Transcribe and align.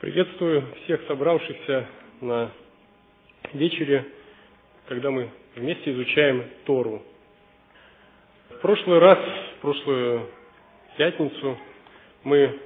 Приветствую 0.00 0.62
всех 0.84 1.00
собравшихся 1.08 1.88
на 2.20 2.52
вечере, 3.52 4.04
когда 4.86 5.10
мы 5.10 5.28
вместе 5.56 5.90
изучаем 5.90 6.44
Тору. 6.66 7.02
В 8.48 8.60
прошлый 8.60 9.00
раз, 9.00 9.18
в 9.56 9.60
прошлую 9.60 10.28
пятницу, 10.96 11.58
мы 12.22 12.60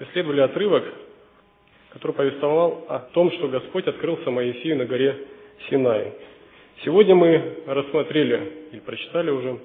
исследовали 0.00 0.40
отрывок, 0.40 0.82
который 1.90 2.12
повествовал 2.16 2.84
о 2.88 2.98
том, 2.98 3.30
что 3.30 3.46
Господь 3.46 3.86
открылся 3.86 4.32
Моисею 4.32 4.78
на 4.78 4.84
горе 4.84 5.16
Синай. 5.70 6.12
Сегодня 6.84 7.14
мы 7.14 7.62
рассмотрели 7.68 8.70
и 8.72 8.80
прочитали 8.80 9.30
уже 9.30 9.60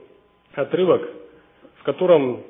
отрывок, 0.53 1.09
в 1.79 1.83
котором 1.83 2.43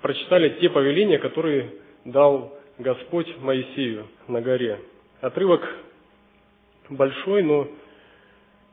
прочитали 0.00 0.58
те 0.58 0.70
повеления, 0.70 1.18
которые 1.18 1.70
дал 2.04 2.52
Господь 2.78 3.28
Моисею 3.38 4.06
на 4.28 4.40
горе. 4.40 4.80
Отрывок 5.20 5.62
большой, 6.88 7.42
но 7.42 7.68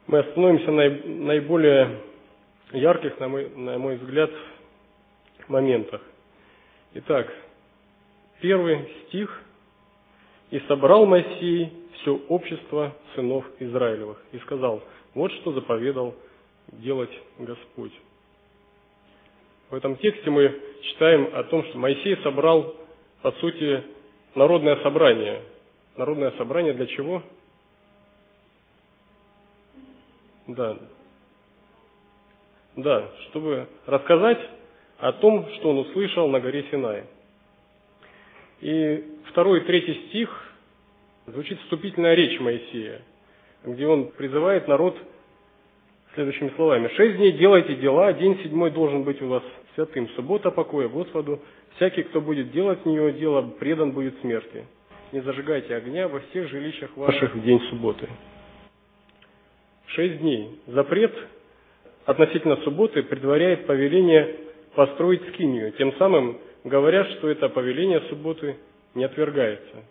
мы 0.07 0.19
остановимся 0.19 0.71
на 0.71 0.89
наиболее 1.25 1.99
ярких, 2.71 3.19
на 3.19 3.27
мой, 3.27 3.49
на 3.49 3.77
мой 3.77 3.97
взгляд, 3.97 4.31
моментах. 5.47 6.01
Итак, 6.93 7.31
первый 8.41 8.89
стих. 9.07 9.43
«И 10.49 10.59
собрал 10.69 11.05
Моисей 11.05 11.73
все 11.95 12.15
общество 12.29 12.95
сынов 13.13 13.43
Израилевых, 13.59 14.17
и 14.31 14.39
сказал, 14.39 14.81
вот 15.13 15.29
что 15.33 15.51
заповедал 15.51 16.15
делать 16.71 17.11
Господь». 17.37 17.91
В 19.69 19.75
этом 19.75 19.97
тексте 19.97 20.29
мы 20.29 20.57
читаем 20.83 21.29
о 21.33 21.43
том, 21.43 21.65
что 21.65 21.77
Моисей 21.77 22.15
собрал 22.23 22.73
по 23.21 23.31
сути, 23.33 23.83
народное 24.35 24.77
собрание. 24.83 25.41
Народное 25.95 26.31
собрание 26.31 26.73
для 26.73 26.85
чего? 26.87 27.23
Да. 30.47 30.77
Да, 32.75 33.09
чтобы 33.29 33.67
рассказать 33.85 34.39
о 34.99 35.11
том, 35.13 35.47
что 35.55 35.71
он 35.71 35.79
услышал 35.79 36.27
на 36.29 36.39
горе 36.39 36.65
Синай. 36.71 37.05
И 38.61 39.03
второй 39.29 39.61
и 39.61 39.65
третий 39.65 40.07
стих 40.07 40.53
звучит 41.25 41.59
вступительная 41.61 42.15
речь 42.15 42.39
Моисея, 42.39 43.01
где 43.63 43.87
он 43.87 44.11
призывает 44.11 44.67
народ 44.67 44.95
следующими 46.13 46.51
словами. 46.55 46.87
«Шесть 46.95 47.17
дней 47.17 47.33
делайте 47.33 47.75
дела, 47.75 48.13
день 48.13 48.39
седьмой 48.41 48.71
должен 48.71 49.03
быть 49.03 49.21
у 49.21 49.27
вас 49.27 49.43
святым, 49.77 50.09
суббота 50.09 50.51
покоя 50.51 50.89
Господу, 50.89 51.39
Всякий, 51.77 52.03
кто 52.03 52.21
будет 52.21 52.51
делать 52.51 52.81
в 52.81 52.85
нее 52.87 53.13
дело, 53.13 53.43
предан 53.59 53.91
будет 53.91 54.19
смерти. 54.21 54.65
Не 55.11 55.21
зажигайте 55.21 55.75
огня 55.75 56.07
во 56.07 56.19
всех 56.19 56.49
жилищах 56.49 56.95
ваших 56.97 57.35
в 57.35 57.43
день 57.43 57.59
субботы. 57.69 58.09
Шесть 59.85 60.17
дней. 60.19 60.59
Запрет 60.65 61.13
относительно 62.05 62.57
субботы 62.63 63.03
предваряет 63.03 63.67
повеление 63.67 64.37
построить 64.73 65.21
скинию, 65.29 65.71
тем 65.73 65.93
самым 65.97 66.39
говоря, 66.63 67.05
что 67.05 67.29
это 67.29 67.47
повеление 67.47 68.01
субботы 68.09 68.57
не 68.95 69.03
отвергается. 69.03 69.83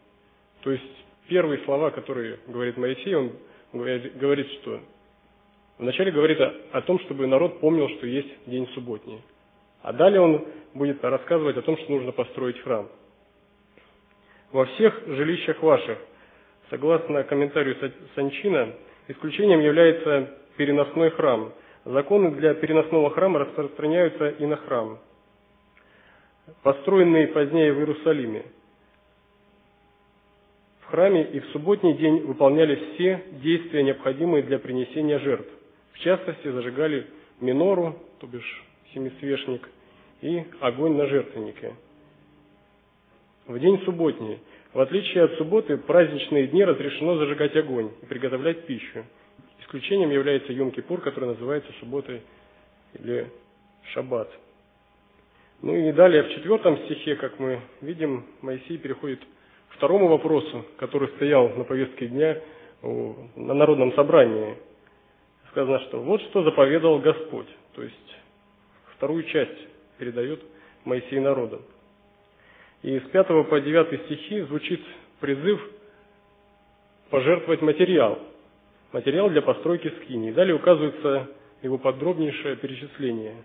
То 0.62 0.73
есть 0.73 0.83
первые 1.28 1.62
слова, 1.65 1.91
которые 1.91 2.41
говорит 2.48 2.77
Моисей, 2.77 3.15
он 3.15 3.33
говорит, 3.73 4.50
что 4.61 4.81
вначале 5.78 6.11
говорит 6.11 6.41
о 6.41 6.81
том, 6.83 6.98
чтобы 7.00 7.28
народ 7.28 7.61
помнил, 7.61 7.89
что 7.91 8.06
есть 8.09 8.28
день 8.47 8.69
субботний. 8.75 9.21
А 9.82 9.92
далее 9.92 10.20
он 10.20 10.44
будет 10.74 11.02
рассказывать 11.05 11.56
о 11.56 11.62
том, 11.62 11.77
что 11.78 11.92
нужно 11.92 12.12
построить 12.12 12.60
храм. 12.60 12.88
Во 14.52 14.64
всех 14.64 15.02
жилищах 15.06 15.62
ваших, 15.62 15.98
согласно 16.70 17.24
комментарию 17.24 17.77
Санчина, 18.14 18.74
исключением 19.08 19.60
является 19.60 20.30
переносной 20.56 21.10
храм. 21.10 21.53
Законы 21.84 22.32
для 22.32 22.54
переносного 22.54 23.10
храма 23.10 23.41
распространяются 23.41 24.31
и 24.31 24.47
на 24.47 24.56
храм, 24.56 24.98
построенный 26.62 27.28
позднее 27.28 27.72
в 27.72 27.78
Иерусалиме. 27.78 28.44
В 30.81 30.86
храме 30.91 31.25
и 31.25 31.41
в 31.41 31.47
субботний 31.47 31.94
день 31.94 32.20
выполнялись 32.20 32.94
все 32.94 33.25
действия, 33.42 33.82
необходимые 33.82 34.42
для 34.42 34.59
принесения 34.59 35.19
жертв. 35.19 35.50
В 35.92 35.98
частности, 35.98 36.48
зажигали 36.48 37.06
минору, 37.41 37.97
то 38.20 38.26
бишь 38.26 38.66
семисвешник, 38.97 39.69
и 40.23 40.45
огонь 40.61 40.97
на 40.97 41.07
жертвеннике. 41.07 41.75
В 43.47 43.59
день 43.59 43.81
субботний, 43.84 44.39
в 44.73 44.81
отличие 44.81 45.25
от 45.25 45.34
субботы, 45.34 45.77
праздничные 45.77 46.49
дни 46.49 46.65
разрешено 46.65 47.17
зажигать 47.19 47.55
огонь 47.55 47.91
и 48.03 48.07
приготовлять 48.07 48.67
пищу. 48.67 49.05
Исключением 49.61 50.11
является 50.11 50.53
Йом-Кипур, 50.53 51.01
который 51.01 51.27
называется 51.27 51.71
субботой 51.81 52.23
или 52.95 53.31
шаббат. 53.93 54.31
Ну 55.63 55.75
и 55.75 55.93
далее, 55.93 56.23
в 56.23 56.31
четвертом 56.31 56.78
стихе, 56.84 57.17
как 57.17 57.39
мы 57.39 57.61
видим, 57.83 58.25
Моисей 58.41 58.78
переходит 58.78 59.21
к 59.71 59.75
второму 59.77 60.09
вопросу, 60.09 60.65
который 60.78 61.09
стоял 61.17 61.51
на 61.51 61.65
повестке 61.65 62.09
дня 62.09 62.41
на 62.83 63.55
народном 63.55 63.93
собрании. 63.95 64.57
Сказано, 65.51 65.81
что 65.81 66.01
вот 66.01 66.21
что 66.23 66.43
заповедал 66.43 66.99
Господь. 66.99 67.49
То 67.75 67.83
есть 67.83 68.06
вторую 68.97 69.25
часть 69.25 69.59
передает 69.99 70.41
Моисей 70.84 71.21
народу. 71.21 71.62
И 72.83 72.99
с 72.99 73.03
5 73.03 73.27
по 73.49 73.61
9 73.61 74.05
стихи 74.05 74.41
звучит 74.43 74.81
призыв 75.21 75.61
пожертвовать 77.11 77.62
материал, 77.62 78.19
материал 78.93 79.31
для 79.31 79.43
постройки 79.43 79.93
скини. 80.03 80.33
Далее 80.33 80.55
указывается 80.55 81.29
его 81.62 81.79
подробнейшее 81.79 82.57
перечисление. 82.57 83.37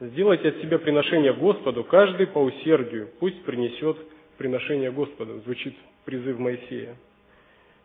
Сделайте 0.00 0.50
от 0.50 0.58
себя 0.58 0.78
приношение 0.78 1.32
Господу, 1.32 1.82
каждый 1.82 2.28
по 2.28 2.38
усердию, 2.38 3.08
пусть 3.18 3.42
принесет 3.42 3.96
приношение 4.36 4.92
Господу, 4.92 5.40
звучит 5.40 5.74
призыв 6.04 6.38
Моисея. 6.38 6.94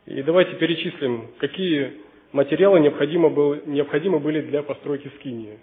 И 0.05 0.21
давайте 0.21 0.55
перечислим, 0.55 1.29
какие 1.39 1.93
материалы 2.31 2.79
необходимо, 2.79 3.29
было, 3.29 3.59
необходимы 3.65 4.19
были 4.19 4.41
для 4.41 4.61
постройки 4.61 5.09
скинии. 5.19 5.57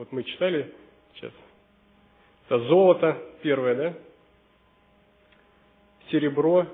Вот 0.00 0.12
мы 0.12 0.24
читали 0.24 0.72
сейчас. 1.14 1.30
Это 2.46 2.58
золото 2.68 3.18
первое, 3.42 3.74
да? 3.74 3.94
Серебро, 6.10 6.66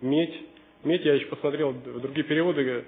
медь. 0.00 0.40
Медь, 0.84 1.04
я 1.04 1.14
еще 1.14 1.26
посмотрел, 1.26 1.72
в 1.72 2.00
другие 2.00 2.24
переводы 2.24 2.84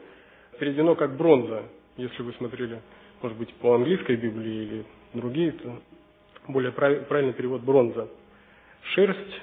переведено 0.61 0.95
как 0.95 1.17
бронза, 1.17 1.65
если 1.97 2.23
вы 2.23 2.33
смотрели, 2.35 2.81
может 3.21 3.37
быть, 3.37 3.53
по 3.55 3.75
английской 3.75 4.15
Библии 4.15 4.63
или 4.63 4.85
другие, 5.15 5.51
то 5.51 5.83
более 6.47 6.71
правильный 6.71 7.33
перевод 7.33 7.63
бронза. 7.63 8.09
Шерсть 8.95 9.41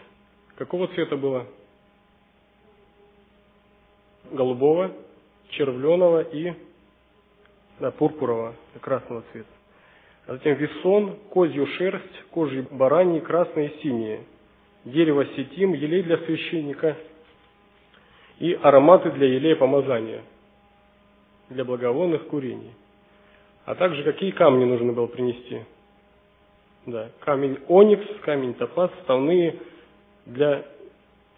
какого 0.56 0.88
цвета 0.88 1.18
была? 1.18 1.46
Голубого, 4.32 4.96
червленого 5.50 6.22
и 6.22 6.54
да, 7.82 7.92
пурпурового, 7.92 8.56
красного 8.80 9.26
цвета 9.34 9.50
затем 10.28 10.56
весон, 10.56 11.18
козью 11.30 11.68
шерсть, 11.68 12.24
кожи 12.32 12.66
бараньи, 12.72 13.20
красные 13.20 13.70
и 13.70 13.82
синие, 13.82 14.22
дерево 14.84 15.26
сетим, 15.36 15.74
елей 15.74 16.04
для 16.04 16.18
священника 16.20 16.98
и 18.40 18.54
ароматы 18.54 19.12
для 19.12 19.28
елея 19.28 19.56
помазания, 19.56 20.22
для 21.50 21.64
благовонных 21.64 22.28
курений. 22.28 22.74
А 23.66 23.76
также 23.76 24.04
какие 24.04 24.32
камни 24.32 24.66
нужно 24.66 24.94
было 24.94 25.08
принести? 25.08 25.62
Да, 26.86 27.10
камень 27.22 27.60
оникс, 27.68 28.06
камень 28.22 28.54
топаз, 28.54 28.92
вставные 29.00 29.56
для 30.26 30.66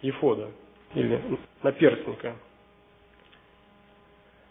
ефода 0.02 0.50
или 0.94 1.20
наперстника– 1.62 2.34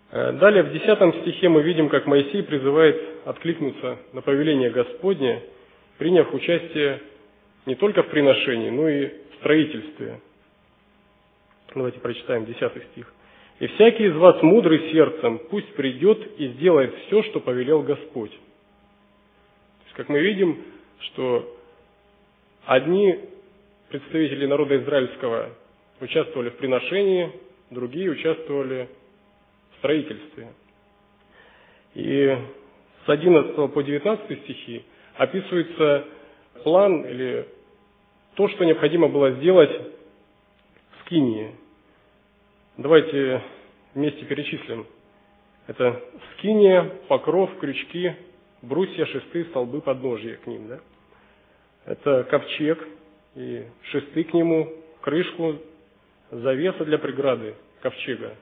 Э, 0.10 0.32
далее 0.34 0.64
в 0.64 0.72
10 0.72 1.22
стихе 1.22 1.50
мы 1.50 1.62
видим, 1.64 1.90
как 1.90 2.06
Моисей 2.06 2.44
призывает 2.44 3.07
откликнуться 3.28 3.98
на 4.14 4.22
повеление 4.22 4.70
Господне, 4.70 5.44
приняв 5.98 6.34
участие 6.34 7.02
не 7.66 7.76
только 7.76 8.04
в 8.04 8.10
приношении, 8.10 8.70
но 8.70 8.88
и 8.88 9.08
в 9.08 9.36
строительстве. 9.40 10.22
Давайте 11.76 12.00
прочитаем 12.00 12.46
10 12.46 12.60
стих. 12.92 13.14
«И 13.60 13.68
всякий 13.68 14.06
из 14.06 14.16
вас 14.16 14.42
мудрый 14.42 14.92
сердцем 14.92 15.40
пусть 15.50 15.74
придет 15.74 16.40
и 16.40 16.48
сделает 16.54 16.96
все, 17.08 17.24
что 17.24 17.42
повелел 17.42 17.82
Господь». 17.82 18.32
То 18.32 19.84
есть, 19.86 19.96
как 19.96 20.10
мы 20.10 20.20
видим, 20.22 20.64
что 21.00 21.54
одни 22.66 23.20
представители 23.90 24.46
народа 24.46 24.78
израильского 24.78 25.50
участвовали 26.00 26.50
в 26.50 26.58
приношении, 26.58 27.32
другие 27.72 28.10
участвовали 28.10 28.88
строительстве. 29.80 30.48
И 31.96 32.38
с 33.08 33.10
11 33.10 33.74
по 33.74 33.84
19 33.84 34.44
стихи 34.44 34.84
описывается 35.16 36.06
план 36.64 37.06
или 37.06 37.48
то, 38.36 38.50
что 38.50 38.66
необходимо 38.66 39.08
было 39.08 39.32
сделать 39.32 39.72
в 39.72 41.06
Скинии. 41.06 41.56
Давайте 42.76 43.42
вместе 43.96 44.26
перечислим. 44.26 44.86
Это 45.68 46.02
скиния, 46.34 46.84
покров, 47.08 47.50
крючки, 47.60 48.14
брусья, 48.62 49.06
шесты, 49.06 49.46
столбы, 49.46 49.82
подножия 49.82 50.36
к 50.38 50.46
ним. 50.46 50.68
Да? 50.68 50.80
Это 51.86 52.24
ковчег 52.26 52.86
и 53.36 53.66
шесты 53.84 54.26
к 54.26 54.34
нему, 54.34 54.70
крышку, 55.02 55.56
завеса 56.30 56.84
для 56.86 56.98
преграды 56.98 57.56
ковчега, 57.82 58.36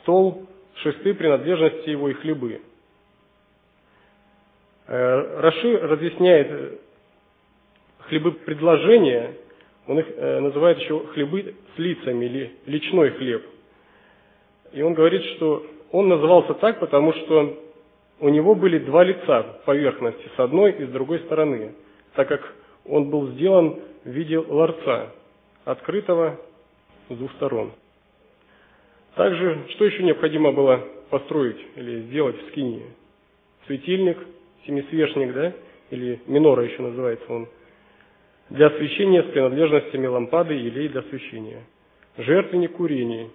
стол, 0.00 0.46
шесты, 0.76 1.14
принадлежности 1.14 1.90
его 1.90 2.08
и 2.08 2.14
хлебы. 2.14 2.60
Э, 4.86 5.40
Раши 5.40 5.78
разъясняет 5.78 6.80
хлебы 8.00 8.32
предложения, 8.32 9.32
он 9.86 9.98
их 9.98 10.06
э, 10.08 10.40
называет 10.40 10.78
еще 10.78 11.06
хлебы 11.08 11.54
с 11.74 11.78
лицами 11.78 12.24
или 12.26 12.52
личной 12.66 13.10
хлеб. 13.10 13.44
И 14.72 14.82
он 14.82 14.94
говорит, 14.94 15.22
что 15.36 15.64
он 15.90 16.08
назывался 16.08 16.54
так, 16.54 16.80
потому 16.80 17.12
что 17.12 17.58
у 18.20 18.28
него 18.28 18.54
были 18.54 18.78
два 18.78 19.04
лица 19.04 19.60
поверхности, 19.64 20.28
с 20.36 20.40
одной 20.40 20.72
и 20.72 20.84
с 20.84 20.88
другой 20.88 21.20
стороны, 21.20 21.74
так 22.14 22.28
как 22.28 22.42
он 22.84 23.10
был 23.10 23.28
сделан 23.28 23.80
в 24.04 24.08
виде 24.08 24.38
ларца, 24.38 25.12
открытого 25.64 26.38
с 27.08 27.16
двух 27.16 27.32
сторон. 27.32 27.72
Также, 29.14 29.66
что 29.70 29.84
еще 29.84 30.02
необходимо 30.02 30.52
было 30.52 30.80
построить 31.08 31.58
или 31.76 32.02
сделать 32.02 32.36
в 32.42 32.48
скинии? 32.48 32.84
Светильник, 33.66 34.18
семисвешник, 34.66 35.32
да, 35.32 35.52
или 35.90 36.20
минора 36.26 36.64
еще 36.64 36.82
называется 36.82 37.32
он, 37.32 37.48
для 38.50 38.66
освещения 38.66 39.22
с 39.22 39.26
принадлежностями 39.26 40.06
лампады 40.06 40.54
и 40.54 40.64
елей 40.64 40.88
для 40.88 41.00
освещения. 41.00 41.64
Жертвенник 42.16 42.72
курения, 42.72 43.30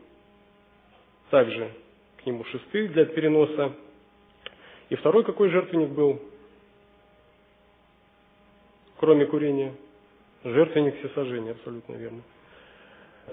также 1.30 1.70
к 2.18 2.26
нему 2.26 2.44
шесты 2.46 2.88
для 2.90 3.06
переноса. 3.06 3.74
И 4.90 4.96
второй 4.96 5.24
какой 5.24 5.50
жертвенник 5.50 5.90
был? 5.90 6.22
Кроме 8.98 9.26
курения. 9.26 9.74
Жертвенник 10.44 10.98
всесожжения, 11.00 11.52
абсолютно 11.52 11.96
верно. 11.96 12.22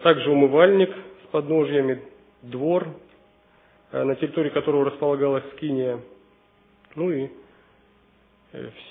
Также 0.02 0.30
умывальник 0.30 0.90
с 1.24 1.26
подножьями, 1.30 2.02
двор, 2.42 2.88
э, 3.92 4.02
на 4.02 4.16
территории 4.16 4.50
которого 4.50 4.86
располагалась 4.86 5.44
скиния, 5.54 6.00
ну 6.96 7.12
и 7.12 7.28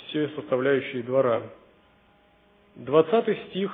все 0.07 0.29
составляющие 0.29 1.03
двора. 1.03 1.43
Двадцатый 2.75 3.37
стих 3.49 3.71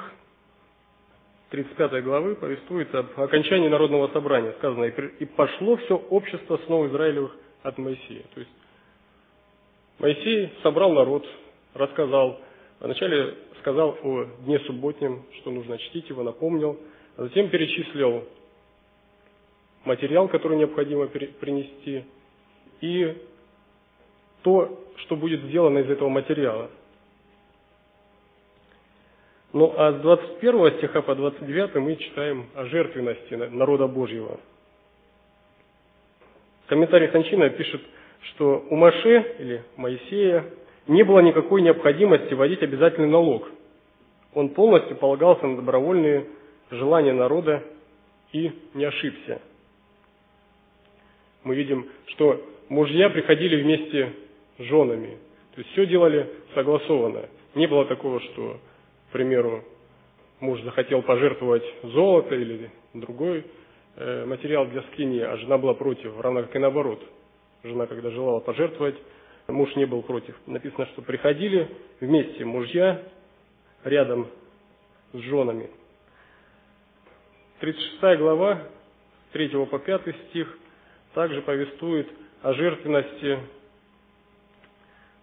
35 1.50 2.04
главы 2.04 2.36
повествует 2.36 2.94
об 2.96 3.08
окончании 3.20 3.68
народного 3.68 4.08
собрания. 4.14 4.54
Сказано, 4.60 4.86
и 4.86 5.26
пошло 5.26 5.76
все 5.78 5.96
общество 5.96 6.60
снова 6.66 6.88
Израилевых 6.88 7.36
от 7.64 7.78
Моисея. 7.78 8.24
То 8.34 8.40
есть 8.40 8.52
Моисей 10.00 10.52
собрал 10.64 10.94
народ, 10.94 11.26
рассказал, 11.74 12.40
вначале 12.80 13.36
сказал 13.60 13.98
о 14.02 14.26
дне 14.46 14.60
субботнем, 14.62 15.24
что 15.40 15.52
нужно 15.52 15.78
чтить 15.78 16.10
его, 16.10 16.24
напомнил, 16.24 16.80
а 17.18 17.24
затем 17.24 17.50
перечислил 17.50 18.24
материал, 19.84 20.28
который 20.28 20.58
необходимо 20.58 21.08
принести, 21.08 22.06
и 22.82 23.18
то, 24.44 24.80
что 24.98 25.16
будет 25.16 25.42
сделано 25.42 25.80
из 25.80 25.90
этого 25.90 26.10
материала. 26.10 26.70
Ну 29.54 29.74
а 29.78 29.92
с 29.92 30.02
21 30.02 30.78
стиха 30.78 31.02
по 31.02 31.14
29 31.16 31.76
мы 31.76 31.96
читаем 31.98 32.48
о 32.56 32.66
жертвенности 32.66 33.34
народа 33.34 33.88
Божьего. 33.88 34.40
Комментарий 36.68 37.10
Санчина 37.12 37.50
пишет, 37.50 37.82
что 38.30 38.66
у 38.70 38.76
Маше 38.76 39.36
или 39.40 39.64
Моисея 39.76 40.46
не 40.88 41.04
было 41.04 41.20
никакой 41.20 41.62
необходимости 41.62 42.34
вводить 42.34 42.64
обязательный 42.64 43.10
налог. 43.10 43.50
Он 44.34 44.50
полностью 44.50 44.96
полагался 44.96 45.46
на 45.48 45.58
добровольные 45.58 46.28
желания 46.70 47.12
народа 47.12 47.62
и 48.32 48.52
не 48.74 48.86
ошибся. 48.86 49.42
Мы 51.44 51.56
видим, 51.56 51.90
что 52.06 52.42
мужья 52.70 53.10
приходили 53.10 53.62
вместе 53.62 54.14
женами. 54.64 55.18
То 55.56 55.62
есть 55.62 55.72
все 55.72 55.86
делали 55.86 56.30
согласованно. 56.54 57.28
Не 57.56 57.68
было 57.68 57.86
такого, 57.86 58.20
что 58.22 58.60
к 59.12 59.14
примеру, 59.14 59.62
муж 60.40 60.62
захотел 60.62 61.02
пожертвовать 61.02 61.66
золото 61.84 62.34
или 62.34 62.72
другой 62.94 63.46
э, 63.98 64.26
материал 64.26 64.66
для 64.68 64.84
скини, 64.84 65.20
а 65.20 65.36
жена 65.36 65.58
была 65.58 65.74
против, 65.74 66.18
равно 66.18 66.44
как 66.44 66.56
и 66.56 66.60
наоборот. 66.60 67.04
Жена, 67.64 67.88
когда 67.88 68.10
желала 68.10 68.40
пожертвовать, 68.40 68.96
муж 69.50 69.76
не 69.76 69.84
был 69.84 70.02
против. 70.02 70.34
Написано, 70.48 70.86
что 70.94 71.02
приходили 71.02 71.68
вместе 72.00 72.46
мужья 72.46 73.04
рядом 73.84 74.28
с 75.12 75.18
женами. 75.18 75.70
36 77.60 78.18
глава, 78.18 78.64
3 79.34 79.50
по 79.66 79.78
5 79.78 80.16
стих, 80.30 80.58
также 81.14 81.42
повествует 81.42 82.08
о 82.44 82.54
жертвенности 82.54 83.40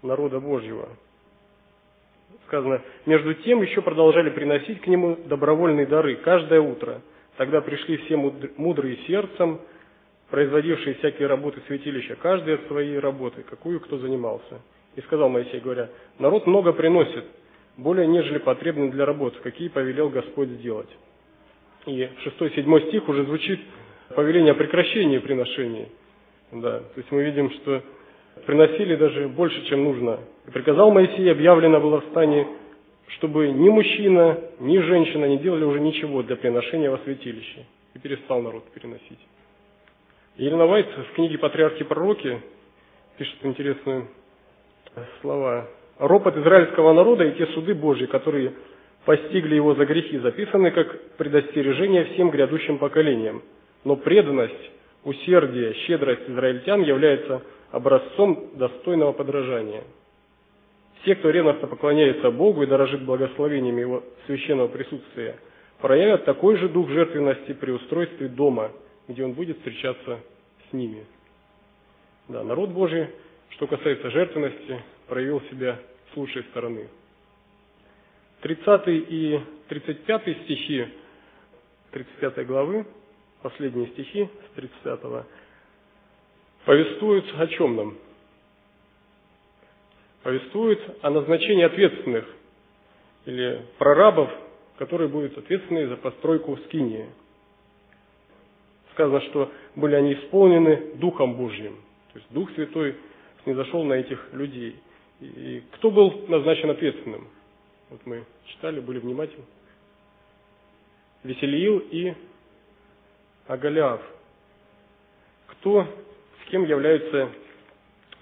народа 0.02 0.40
Божьего 0.40 0.88
сказано, 2.48 2.80
между 3.06 3.34
тем 3.34 3.62
еще 3.62 3.82
продолжали 3.82 4.30
приносить 4.30 4.80
к 4.80 4.86
нему 4.86 5.16
добровольные 5.26 5.86
дары 5.86 6.16
каждое 6.16 6.60
утро. 6.60 7.00
Тогда 7.36 7.60
пришли 7.60 7.98
все 7.98 8.16
мудрые 8.16 8.96
сердцем, 9.06 9.60
производившие 10.30 10.94
всякие 10.96 11.28
работы 11.28 11.60
святилища, 11.66 12.16
каждый 12.16 12.54
от 12.54 12.66
своей 12.66 12.98
работы, 12.98 13.42
какую 13.42 13.80
кто 13.80 13.98
занимался. 13.98 14.60
И 14.96 15.00
сказал 15.02 15.28
Моисей, 15.28 15.60
говоря, 15.60 15.90
народ 16.18 16.46
много 16.46 16.72
приносит, 16.72 17.24
более 17.76 18.06
нежели 18.06 18.38
потребны 18.38 18.90
для 18.90 19.04
работ, 19.04 19.36
какие 19.42 19.68
повелел 19.68 20.08
Господь 20.08 20.48
сделать. 20.48 20.88
И 21.86 22.08
6-7 22.40 22.88
стих 22.88 23.08
уже 23.08 23.24
звучит 23.24 23.60
повеление 24.16 24.52
о 24.52 24.56
прекращении 24.56 25.18
приношений. 25.18 25.88
Да, 26.50 26.80
то 26.80 26.96
есть 26.96 27.10
мы 27.12 27.22
видим, 27.22 27.50
что 27.50 27.82
приносили 28.46 28.96
даже 28.96 29.28
больше, 29.28 29.64
чем 29.66 29.84
нужно. 29.84 30.20
И 30.46 30.50
приказал 30.50 30.90
Моисей, 30.90 31.30
объявлено 31.30 31.80
было 31.80 32.00
в 32.00 32.04
стане, 32.06 32.46
чтобы 33.08 33.48
ни 33.48 33.68
мужчина, 33.68 34.38
ни 34.60 34.78
женщина 34.78 35.26
не 35.26 35.38
делали 35.38 35.64
уже 35.64 35.80
ничего 35.80 36.22
для 36.22 36.36
приношения 36.36 36.90
во 36.90 36.98
святилище. 36.98 37.66
И 37.94 37.98
перестал 37.98 38.42
народ 38.42 38.64
переносить. 38.72 39.18
Елена 40.36 40.66
Вайт 40.66 40.86
в 40.86 41.14
книге 41.14 41.38
«Патриархи 41.38 41.84
пророки» 41.84 42.40
пишет 43.16 43.36
интересные 43.42 44.06
слова. 45.20 45.66
«Ропот 45.98 46.36
израильского 46.36 46.92
народа 46.92 47.24
и 47.24 47.32
те 47.32 47.46
суды 47.46 47.74
Божьи, 47.74 48.06
которые 48.06 48.52
постигли 49.04 49.54
его 49.54 49.74
за 49.74 49.86
грехи, 49.86 50.18
записаны 50.18 50.70
как 50.70 51.16
предостережение 51.16 52.04
всем 52.04 52.30
грядущим 52.30 52.78
поколениям. 52.78 53.42
Но 53.84 53.96
преданность, 53.96 54.70
усердие, 55.02 55.74
щедрость 55.86 56.28
израильтян 56.28 56.82
является 56.82 57.42
образцом 57.70 58.50
достойного 58.54 59.12
подражания. 59.12 59.84
Все, 61.02 61.14
кто 61.14 61.30
ревностно 61.30 61.68
поклоняется 61.68 62.30
Богу 62.30 62.62
и 62.62 62.66
дорожит 62.66 63.04
благословениями 63.04 63.80
Его 63.80 64.02
священного 64.26 64.68
присутствия, 64.68 65.36
проявят 65.80 66.24
такой 66.24 66.56
же 66.56 66.68
дух 66.68 66.88
жертвенности 66.90 67.52
при 67.52 67.70
устройстве 67.70 68.28
дома, 68.28 68.72
где 69.06 69.24
Он 69.24 69.32
будет 69.32 69.58
встречаться 69.58 70.20
с 70.68 70.72
ними. 70.72 71.06
Да, 72.28 72.42
народ 72.42 72.70
Божий, 72.70 73.08
что 73.50 73.66
касается 73.66 74.10
жертвенности, 74.10 74.82
проявил 75.06 75.40
себя 75.50 75.78
с 76.12 76.16
лучшей 76.16 76.42
стороны. 76.44 76.88
30 78.42 78.82
и 78.86 79.40
35 79.68 80.22
стихи 80.44 80.86
35 81.90 82.46
главы, 82.46 82.86
последние 83.42 83.88
стихи 83.88 84.28
с 84.46 84.54
35 84.56 85.00
повествуют 86.68 87.24
о 87.38 87.46
чем 87.46 87.76
нам? 87.76 87.96
Повествуют 90.22 90.98
о 91.00 91.08
назначении 91.08 91.64
ответственных 91.64 92.26
или 93.24 93.64
прорабов, 93.78 94.28
которые 94.76 95.08
будут 95.08 95.38
ответственны 95.38 95.86
за 95.86 95.96
постройку 95.96 96.58
скинии. 96.66 97.06
Сказано, 98.92 99.22
что 99.30 99.50
были 99.76 99.94
они 99.94 100.12
исполнены 100.12 100.92
Духом 100.96 101.36
Божьим. 101.36 101.74
То 102.12 102.18
есть 102.18 102.30
Дух 102.32 102.50
Святой 102.52 102.96
снизошел 103.44 103.82
на 103.84 103.94
этих 103.94 104.28
людей. 104.34 104.76
И 105.22 105.62
кто 105.72 105.90
был 105.90 106.26
назначен 106.28 106.68
ответственным? 106.68 107.28
Вот 107.88 108.00
мы 108.04 108.26
читали, 108.44 108.80
были 108.80 108.98
внимательны. 108.98 109.46
Веселиил 111.24 111.78
и 111.78 112.12
Агалиав. 113.46 114.02
Кто 115.46 115.88
Кем 116.50 116.64
являются 116.64 117.28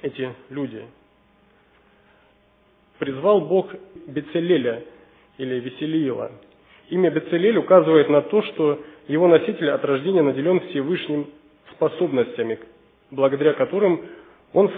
эти 0.03 0.31
люди? 0.51 0.83
Призвал 2.99 3.43
Бог 3.43 3.73
Бецелеля 4.09 4.83
или 5.39 5.61
Веселиила. 5.61 6.33
Имя 6.91 7.11
Бецелель 7.11 7.59
указывает 7.59 8.09
на 8.09 8.23
то, 8.23 8.43
что 8.43 8.81
его 9.07 9.29
носитель 9.29 9.71
от 9.71 9.85
рождения 9.85 10.23
наделен 10.23 10.61
Всевышним 10.69 11.29
способностями, 11.73 12.59
благодаря 13.13 13.53
которым 13.53 14.03
он 14.53 14.73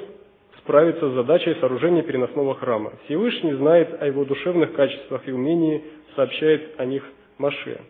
справится 0.58 1.08
с 1.08 1.14
задачей 1.14 1.54
сооружения 1.54 2.02
переносного 2.02 2.54
храма. 2.54 2.92
Всевышний 3.06 3.54
знает 3.54 4.02
о 4.02 4.06
его 4.06 4.26
душевных 4.26 4.74
качествах 4.74 5.26
и 5.26 5.32
умении, 5.32 5.84
сообщает 6.14 6.78
о 6.78 6.84
них 6.84 7.02
Маше. 7.38 7.80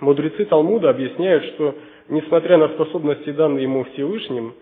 Мудрецы 0.00 0.46
Талмуда 0.46 0.90
объясняют, 0.90 1.44
что, 1.54 1.76
несмотря 2.08 2.56
на 2.56 2.68
способности, 2.70 3.30
данные 3.30 3.64
ему 3.64 3.84
Всевышним, 3.84 4.54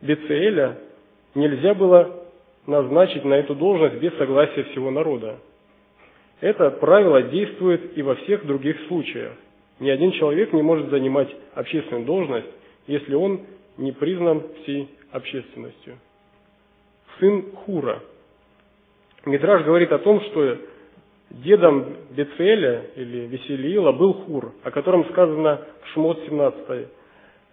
Бецеэля 0.00 0.78
нельзя 1.34 1.74
было 1.74 2.24
назначить 2.66 3.24
на 3.24 3.34
эту 3.34 3.54
должность 3.54 3.96
без 3.96 4.14
согласия 4.16 4.64
всего 4.64 4.90
народа. 4.90 5.38
Это 6.40 6.70
правило 6.70 7.22
действует 7.22 7.96
и 7.96 8.02
во 8.02 8.14
всех 8.14 8.46
других 8.46 8.76
случаях. 8.86 9.32
Ни 9.80 9.90
один 9.90 10.12
человек 10.12 10.52
не 10.52 10.62
может 10.62 10.90
занимать 10.90 11.28
общественную 11.54 12.04
должность, 12.04 12.48
если 12.86 13.14
он 13.14 13.42
не 13.76 13.92
признан 13.92 14.42
всей 14.62 14.88
общественностью. 15.10 15.96
Сын 17.18 17.50
Хура. 17.52 18.00
Мидраж 19.24 19.64
говорит 19.64 19.90
о 19.92 19.98
том, 19.98 20.20
что 20.20 20.58
дедом 21.30 21.96
Бецеля 22.10 22.86
или 22.96 23.26
Веселиила 23.26 23.92
был 23.92 24.12
Хур, 24.12 24.52
о 24.62 24.70
котором 24.70 25.08
сказано 25.10 25.60
в 25.82 25.88
Шмот 25.92 26.20
17. 26.26 26.88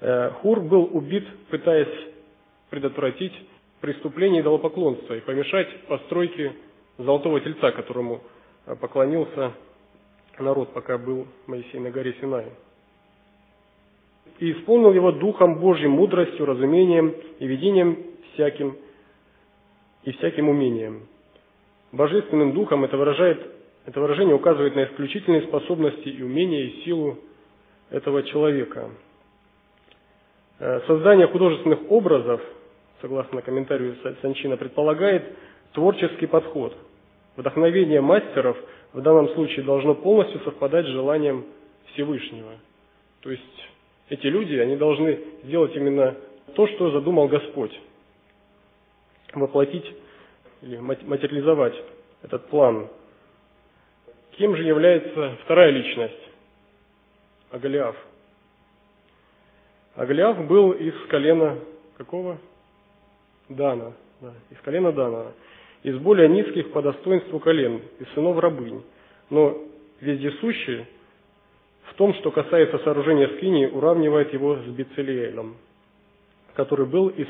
Э, 0.01 0.29
Хур 0.41 0.61
был 0.61 0.89
убит, 0.91 1.25
пытаясь 1.49 1.87
предотвратить 2.75 3.31
преступление 3.79 4.41
идолопоклонства 4.41 5.13
и 5.13 5.21
помешать 5.21 5.69
постройке 5.87 6.51
золотого 6.97 7.39
тельца, 7.39 7.71
которому 7.71 8.21
поклонился 8.81 9.53
народ, 10.37 10.73
пока 10.73 10.97
был 10.97 11.25
Моисей 11.47 11.79
на 11.79 11.89
горе 11.89 12.15
Синай. 12.19 12.47
И 14.39 14.51
исполнил 14.51 14.91
его 14.91 15.13
Духом 15.13 15.59
Божьим, 15.59 15.91
мудростью, 15.91 16.45
разумением 16.45 17.15
и 17.39 17.47
видением 17.47 17.97
всяким 18.33 18.75
и 20.03 20.11
всяким 20.11 20.49
умением. 20.49 21.07
Божественным 21.93 22.51
Духом 22.51 22.83
это, 22.83 22.97
выражает, 22.97 23.39
это 23.85 24.01
выражение 24.01 24.35
указывает 24.35 24.75
на 24.75 24.83
исключительные 24.83 25.43
способности 25.43 26.09
и 26.09 26.21
умения 26.21 26.65
и 26.65 26.83
силу 26.83 27.19
этого 27.89 28.23
человека. 28.23 28.89
Э, 30.59 30.81
создание 30.87 31.27
художественных 31.27 31.89
образов, 31.89 32.41
согласно 33.05 33.43
комментарию 33.43 33.95
Санчина, 34.23 34.57
предполагает 34.57 35.23
творческий 35.73 36.25
подход. 36.25 36.75
Вдохновение 37.35 38.01
мастеров– 38.01 38.57
в 38.93 39.01
данном 39.01 39.27
случае 39.35 39.63
должно 39.65 39.93
полностью 39.93 40.39
совпадать 40.39 40.85
с 40.85 40.89
желанием 40.89 41.45
Всевышнего. 41.87 42.53
То 43.19 43.29
есть 43.29 43.69
эти 44.07 44.25
люди, 44.25 44.55
они 44.55 44.77
должны 44.77 45.19
сделать 45.43 45.75
именно 45.75 46.15
то, 46.55 46.65
что 46.65 46.91
задумал 46.91 47.27
Господь. 47.27 47.77
Воплотить 49.33 49.85
или 50.61 50.77
материализовать 50.77 51.75
этот 52.23 52.47
план. 52.47 52.87
Кем 54.37 54.55
же 54.55 54.63
является 54.63 55.37
вторая 55.43 55.71
личность? 55.71 56.29
Агалиаф. 57.51 57.97
Агалиаф 59.95 60.47
был 60.47 60.71
из 60.71 60.95
колена 61.09 61.59
какого? 61.97 62.37
Дана. 63.49 63.93
Да, 64.21 64.33
из 64.49 64.57
колена 64.61 64.91
Дана 64.91 65.33
из 65.85 65.99
более 65.99 66.27
низких 66.27 66.71
по 66.71 66.81
достоинству 66.81 67.39
колен, 67.39 67.79
из 67.99 68.07
сынов 68.15 68.39
рабынь. 68.39 68.81
Но 69.29 69.55
вездесущий 70.01 70.87
в 71.83 71.93
том, 71.93 72.15
что 72.15 72.31
касается 72.31 72.79
сооружения 72.79 73.27
скинии, 73.37 73.67
уравнивает 73.67 74.33
его 74.33 74.55
с 74.55 74.65
Бецелиэлем, 74.65 75.55
который 76.55 76.87
был 76.87 77.09
из 77.09 77.27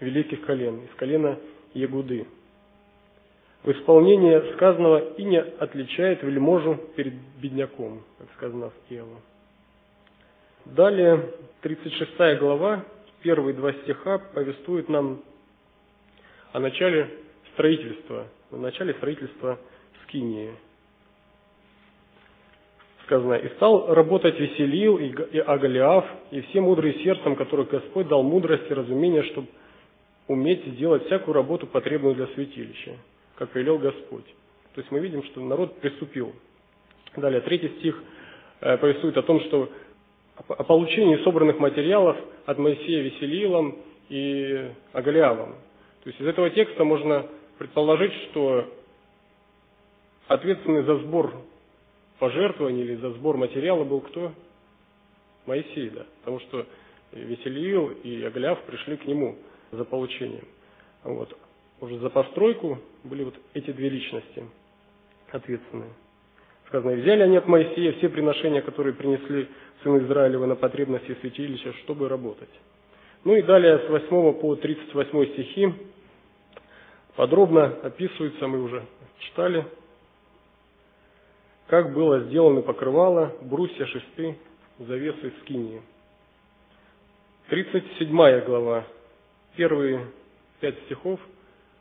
великих 0.00 0.44
колен, 0.44 0.80
из 0.84 0.94
колена 0.96 1.38
Ягуды. 1.72 2.26
В 3.62 3.70
исполнении 3.72 4.52
сказанного 4.52 5.14
и 5.14 5.24
не 5.24 5.40
отличает 5.40 6.22
вельможу 6.22 6.78
перед 6.96 7.14
бедняком, 7.40 8.02
как 8.18 8.28
сказано 8.36 8.68
в 8.68 8.92
Иова. 8.92 9.16
Далее, 10.66 11.30
36 11.62 12.38
глава, 12.38 12.84
первые 13.22 13.54
два 13.54 13.72
стиха 13.72 14.18
повествуют 14.18 14.90
нам 14.90 15.22
о 16.54 16.60
начале 16.60 17.10
строительства, 17.52 18.28
в 18.52 18.60
начале 18.60 18.94
строительства 18.94 19.58
Скинии. 20.04 20.52
Сказано, 23.06 23.34
«И 23.34 23.48
стал 23.56 23.92
работать 23.92 24.38
Веселил 24.38 24.96
и 24.98 25.38
Агалиаф, 25.38 26.06
и 26.30 26.42
все 26.42 26.60
мудрые 26.60 27.02
сердцем, 27.02 27.34
которых 27.34 27.70
Господь 27.70 28.06
дал 28.06 28.22
мудрость 28.22 28.70
и 28.70 28.74
разумение, 28.74 29.24
чтобы 29.24 29.48
уметь 30.28 30.64
сделать 30.64 31.04
всякую 31.06 31.34
работу, 31.34 31.66
потребную 31.66 32.14
для 32.14 32.28
святилища, 32.28 32.92
как 33.34 33.52
велел 33.56 33.78
Господь». 33.78 34.26
То 34.76 34.80
есть 34.80 34.92
мы 34.92 35.00
видим, 35.00 35.24
что 35.24 35.40
народ 35.40 35.80
приступил. 35.80 36.32
Далее, 37.16 37.40
третий 37.40 37.68
стих 37.80 38.00
э, 38.60 38.76
повествует 38.78 39.16
о 39.16 39.22
том, 39.22 39.40
что 39.40 39.72
о 40.36 40.62
получении 40.62 41.16
собранных 41.24 41.58
материалов 41.58 42.16
от 42.46 42.58
Моисея 42.58 43.02
Веселилом 43.02 43.76
и 44.08 44.68
Агалиавом. 44.92 45.56
То 46.04 46.10
есть 46.10 46.20
из 46.20 46.26
этого 46.26 46.50
текста 46.50 46.84
можно 46.84 47.26
предположить, 47.58 48.12
что 48.30 48.70
ответственный 50.28 50.82
за 50.82 50.98
сбор 50.98 51.32
пожертвований 52.18 52.82
или 52.82 52.96
за 52.96 53.10
сбор 53.12 53.38
материала 53.38 53.84
был 53.84 54.00
кто? 54.02 54.32
Моисей, 55.46 55.88
да. 55.90 56.04
Потому 56.20 56.40
что 56.40 56.66
Веселиил 57.12 57.88
и 58.02 58.22
Агляв 58.22 58.60
пришли 58.64 58.98
к 58.98 59.06
нему 59.06 59.36
за 59.72 59.84
получением. 59.84 60.46
Вот. 61.04 61.34
Уже 61.80 61.98
за 61.98 62.10
постройку 62.10 62.78
были 63.02 63.24
вот 63.24 63.34
эти 63.54 63.70
две 63.72 63.88
личности 63.88 64.44
ответственные. 65.30 65.90
Сказано, 66.66 66.96
взяли 66.96 67.22
они 67.22 67.36
от 67.38 67.48
Моисея 67.48 67.92
все 67.92 68.10
приношения, 68.10 68.60
которые 68.60 68.94
принесли 68.94 69.48
сыны 69.82 70.04
Израилева 70.04 70.44
на 70.44 70.56
потребности 70.56 71.16
святилища, 71.20 71.72
чтобы 71.84 72.08
работать. 72.08 72.48
Ну 73.24 73.34
и 73.36 73.42
далее 73.42 73.78
с 73.78 73.88
8 73.88 74.32
по 74.34 74.54
38 74.56 75.32
стихи 75.32 75.72
подробно 77.16 77.66
описывается, 77.82 78.46
мы 78.46 78.62
уже 78.62 78.84
читали, 79.18 79.66
как 81.66 81.92
было 81.92 82.20
сделано 82.20 82.62
покрывало, 82.62 83.34
брусья, 83.42 83.86
шесты, 83.86 84.38
завесы 84.78 85.32
скинии. 85.42 85.82
37 87.48 88.44
глава, 88.44 88.84
первые 89.56 90.06
пять 90.60 90.78
стихов 90.86 91.20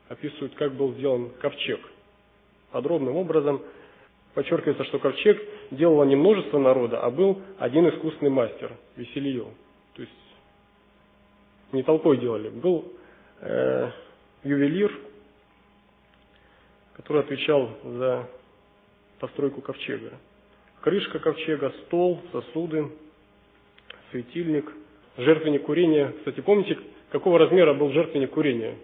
описывают, 0.09 0.53
как 0.55 0.73
был 0.73 0.93
сделан 0.93 1.29
ковчег. 1.41 1.79
Подробным 2.71 3.15
образом 3.15 3.61
подчеркивается, 4.33 4.83
что 4.85 4.99
ковчег 4.99 5.41
делало 5.71 6.03
не 6.03 6.15
множество 6.15 6.59
народа, 6.59 6.99
а 7.01 7.09
был 7.09 7.41
один 7.59 7.87
искусный 7.89 8.29
мастер, 8.29 8.71
Веселиил. 8.95 9.53
То 9.95 10.01
есть 10.01 10.11
не 11.71 11.83
толпой 11.83 12.17
делали. 12.17 12.49
Был 12.49 12.91
э, 13.41 13.91
ювелир, 14.43 14.91
который 16.95 17.21
отвечал 17.21 17.69
за 17.83 18.29
постройку 19.19 19.61
ковчега. 19.61 20.11
Крышка 20.81 21.19
ковчега, 21.19 21.73
стол, 21.85 22.21
сосуды, 22.31 22.89
светильник, 24.11 24.71
жертвенник 25.17 25.63
курения. 25.63 26.13
Кстати, 26.19 26.41
помните, 26.41 26.77
какого 27.09 27.39
размера 27.39 27.73
был 27.73 27.91
жертвенник 27.91 28.31
курения? 28.31 28.75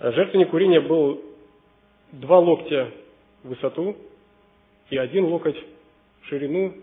Жертвенник 0.00 0.50
курения 0.50 0.80
был 0.80 1.24
два 2.12 2.38
локтя 2.38 2.90
в 3.42 3.48
высоту 3.48 3.96
и 4.90 4.96
один 4.96 5.24
локоть 5.24 5.56
в 6.22 6.26
ширину. 6.26 6.74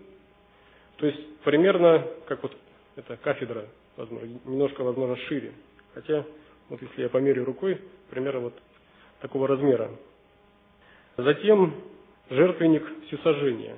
То 0.98 1.06
есть 1.06 1.38
примерно 1.44 2.08
как 2.28 2.42
вот 2.44 2.56
эта 2.96 3.18
кафедра, 3.18 3.66
возможно, 3.98 4.40
немножко, 4.46 4.84
возможно, 4.84 5.16
шире. 5.28 5.52
Хотя, 5.94 6.26
вот 6.70 6.82
если 6.82 7.04
я 7.04 7.10
померю 7.10 7.46
рукой, 7.46 7.80
примерно 8.14 8.42
вот 8.42 8.54
такого 9.22 9.48
размера. 9.48 9.90
Затем 11.18 11.74
жертвенник 12.30 12.86
всесожжения. 13.08 13.76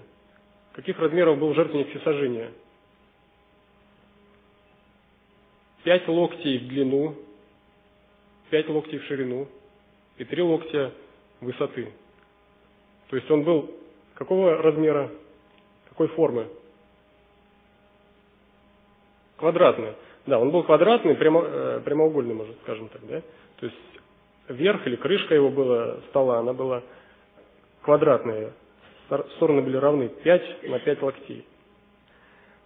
Каких 0.74 1.00
размеров 1.00 1.39
был 1.39 1.54
жертвенник 1.54 1.89
всесожжения? 1.89 2.51
Пять 5.84 6.08
локтей 6.08 6.60
в 6.60 6.68
длину, 6.68 7.15
пять 8.50 8.68
локтей 8.68 9.00
в 9.00 9.06
ширину 9.06 9.48
и 10.18 10.25
три 10.25 10.42
локтя 10.42 10.92
высоты. 11.39 11.94
То 13.10 13.15
есть 13.15 13.30
он 13.32 13.44
был 13.44 13.72
какого 14.15 14.58
размера, 14.58 15.12
какой 15.89 16.08
формы? 16.10 16.48
Квадратный. 19.38 19.94
Да, 20.25 20.39
он 20.39 20.50
был 20.50 20.63
квадратный, 20.63 21.15
прямо, 21.15 21.42
э, 21.46 21.82
прямоугольный, 21.86 22.34
может, 22.34 22.58
скажем 22.63 22.89
так, 22.89 23.06
да? 23.06 23.22
То 23.58 23.68
есть 23.68 23.95
верх 24.50 24.86
или 24.88 24.96
крышка 24.96 25.36
его 25.36 25.50
была 25.50 26.02
стола, 26.10 26.40
она 26.40 26.54
была 26.54 26.84
квадратные, 27.82 28.52
стороны 29.36 29.62
были 29.62 29.78
равны 29.78 30.10
5 30.10 30.70
на 30.70 30.80
5 30.80 31.02
локтей. 31.02 31.46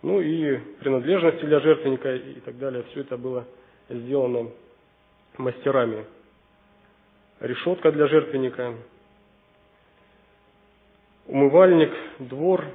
Ну 0.01 0.21
и 0.21 0.57
принадлежности 0.79 1.43
для 1.43 1.59
жертвенника 1.59 2.15
и 2.15 2.39
так 2.39 2.57
далее, 2.57 2.83
все 2.91 3.01
это 3.01 3.17
было 3.17 3.45
сделано 3.89 4.49
мастерами. 5.37 6.05
Решетка 7.41 7.91
для 7.91 8.07
жертвенника, 8.07 8.75
умывальник, 11.27 11.91
двор. 12.19 12.65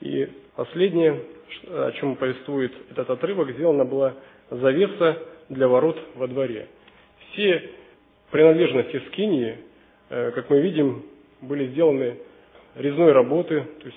И 0.00 0.28
последнее, 0.56 1.22
о 1.68 1.92
чем 1.92 2.16
повествует 2.16 2.72
этот 2.90 3.10
отрывок, 3.10 3.50
сделана 3.52 3.84
была 3.84 4.14
завеса 4.50 5.18
для 5.48 5.68
ворот 5.68 5.98
во 6.14 6.26
дворе. 6.26 6.68
Все 7.32 7.70
принадлежности 8.30 9.02
скинии, 9.08 9.58
э, 10.08 10.32
как 10.32 10.50
мы 10.50 10.60
видим, 10.60 11.04
были 11.40 11.68
сделаны 11.68 12.18
резной 12.74 13.12
работы, 13.12 13.66
то 13.80 13.86
есть 13.86 13.96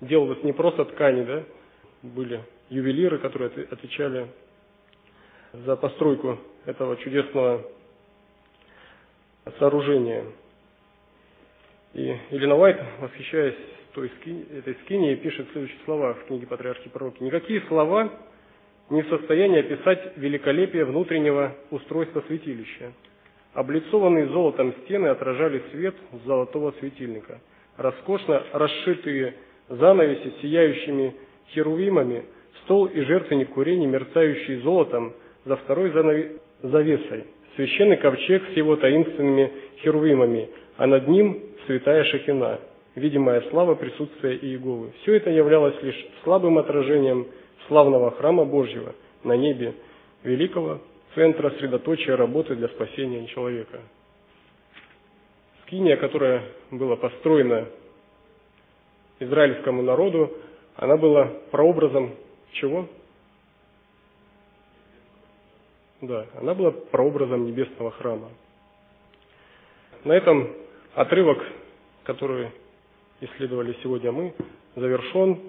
делалось 0.00 0.42
не 0.42 0.52
просто 0.52 0.84
ткани, 0.84 1.24
да, 1.24 1.42
были 2.02 2.40
ювелиры, 2.68 3.18
которые 3.18 3.50
отвечали 3.70 4.28
за 5.52 5.76
постройку 5.76 6.38
этого 6.66 6.96
чудесного 6.96 7.64
сооружения. 9.58 10.24
И 11.92 12.16
Елена 12.30 12.56
Вайт, 12.56 12.80
восхищаясь 13.00 13.54
той 13.92 14.10
скини, 14.20 14.44
этой 14.58 14.74
скинией, 14.84 15.16
пишет 15.16 15.46
следующие 15.52 15.78
слова 15.84 16.14
в 16.14 16.24
книге 16.24 16.46
«Патриархи 16.46 16.88
пророки». 16.90 17.22
«Никакие 17.22 17.60
слова 17.68 18.10
не 18.90 19.02
в 19.02 19.08
состоянии 19.08 19.60
описать 19.60 20.12
великолепие 20.16 20.84
внутреннего 20.84 21.54
устройства 21.70 22.22
святилища. 22.26 22.92
Облицованные 23.54 24.26
золотом 24.26 24.74
стены 24.84 25.08
отражали 25.08 25.62
свет 25.70 25.94
золотого 26.26 26.74
светильника. 26.80 27.40
Роскошно 27.76 28.42
расшитые 28.52 29.34
занавеси 29.68 30.32
с 30.36 30.42
сияющими 30.42 31.14
херувимами, 31.50 32.24
стол 32.64 32.86
и 32.86 33.00
жертвенник 33.02 33.50
курения, 33.50 33.86
мерцающий 33.86 34.56
золотом 34.56 35.12
за 35.44 35.56
второй 35.56 35.92
завесой, 36.62 37.24
священный 37.56 37.96
ковчег 37.96 38.42
с 38.52 38.56
его 38.56 38.76
таинственными 38.76 39.52
херувимами, 39.82 40.48
а 40.76 40.86
над 40.86 41.08
ним 41.08 41.40
святая 41.66 42.04
шахина, 42.04 42.58
видимая 42.96 43.42
слава 43.50 43.74
присутствия 43.74 44.36
Иеговы. 44.36 44.92
Все 45.02 45.14
это 45.14 45.30
являлось 45.30 45.80
лишь 45.82 46.06
слабым 46.24 46.58
отражением 46.58 47.26
славного 47.68 48.10
храма 48.12 48.44
Божьего 48.44 48.94
на 49.22 49.36
небе, 49.36 49.74
великого 50.22 50.80
центра 51.14 51.50
средоточия 51.58 52.16
работы 52.16 52.56
для 52.56 52.68
спасения 52.68 53.26
человека. 53.26 53.80
Скиния, 55.62 55.96
которая 55.96 56.42
была 56.70 56.96
построена 56.96 57.68
израильскому 59.20 59.82
народу, 59.82 60.30
она 60.76 60.96
была 60.96 61.26
прообразом 61.50 62.14
чего? 62.52 62.86
Да, 66.00 66.26
она 66.38 66.54
была 66.54 66.70
прообразом 66.70 67.46
небесного 67.46 67.90
храма. 67.92 68.28
На 70.04 70.12
этом 70.12 70.50
отрывок, 70.94 71.38
который 72.02 72.50
исследовали 73.20 73.76
сегодня 73.82 74.12
мы, 74.12 74.34
завершен. 74.76 75.40